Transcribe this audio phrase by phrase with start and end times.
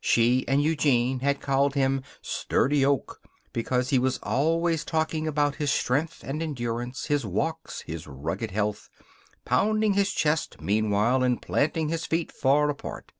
[0.00, 3.20] She and Eugene had called him Sturdy Oak
[3.52, 8.88] because he was always talking about his strength and endurance, his walks, his rugged health;
[9.44, 13.10] pounding his chest meanwhile and planting his feet far apart.